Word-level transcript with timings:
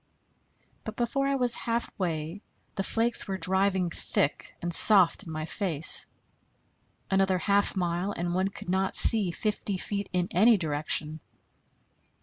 But 0.83 0.95
before 0.95 1.27
I 1.27 1.35
was 1.35 1.53
halfway 1.53 2.41
the 2.73 2.81
flakes 2.81 3.27
were 3.27 3.37
driving 3.37 3.91
thick 3.91 4.55
and 4.59 4.73
soft 4.73 5.21
in 5.27 5.31
my 5.31 5.45
face. 5.45 6.07
Another 7.11 7.37
half 7.37 7.75
mile, 7.75 8.11
and 8.11 8.33
one 8.33 8.47
could 8.47 8.67
not 8.67 8.95
see 8.95 9.29
fifty 9.29 9.77
feet 9.77 10.09
in 10.11 10.27
any 10.31 10.57
direction. 10.57 11.19